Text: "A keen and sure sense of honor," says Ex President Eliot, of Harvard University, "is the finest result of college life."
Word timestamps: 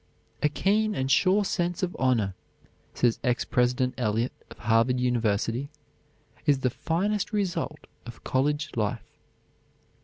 "A 0.41 0.49
keen 0.49 0.95
and 0.95 1.11
sure 1.11 1.45
sense 1.45 1.83
of 1.83 1.95
honor," 1.99 2.33
says 2.95 3.19
Ex 3.23 3.45
President 3.45 3.93
Eliot, 3.99 4.31
of 4.49 4.57
Harvard 4.57 4.99
University, 4.99 5.69
"is 6.47 6.61
the 6.61 6.71
finest 6.71 7.31
result 7.31 7.85
of 8.07 8.23
college 8.23 8.71
life." 8.75 9.05